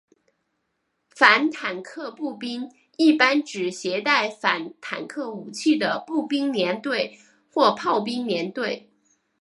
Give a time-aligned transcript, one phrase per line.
[1.11, 7.19] 反坦克步兵一般指携带反坦克武器的步兵连队
[7.53, 8.89] 或炮兵连队。